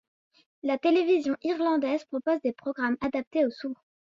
La 0.63 0.79
télévision 0.79 1.37
irlandaise 1.43 2.05
propose 2.05 2.41
des 2.41 2.53
programmes 2.53 2.97
adaptés 3.01 3.45
aux 3.45 3.51
sourds. 3.51 3.85